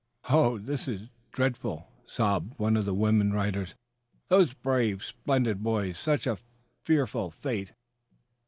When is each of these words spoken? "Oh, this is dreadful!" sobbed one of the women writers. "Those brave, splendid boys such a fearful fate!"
"Oh, 0.29 0.57
this 0.57 0.87
is 0.87 1.09
dreadful!" 1.31 1.87
sobbed 2.07 2.57
one 2.57 2.75
of 2.75 2.85
the 2.85 2.93
women 2.95 3.33
writers. 3.33 3.75
"Those 4.29 4.51
brave, 4.55 5.03
splendid 5.03 5.61
boys 5.61 5.95
such 5.99 6.25
a 6.25 6.39
fearful 6.81 7.29
fate!" 7.29 7.73